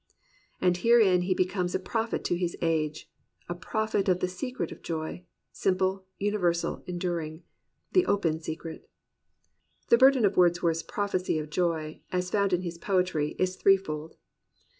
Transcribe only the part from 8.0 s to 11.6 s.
open secret. The burden of Wordsworth's prophecy of